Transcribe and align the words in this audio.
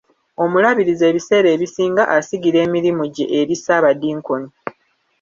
Omulabirizi 0.43 1.03
ebiseera 1.09 1.47
ebisinga 1.55 2.03
asigira 2.17 2.57
emirimu 2.65 3.03
gye 3.15 3.25
eri 3.39 3.55
saabadinkoni. 3.63 4.47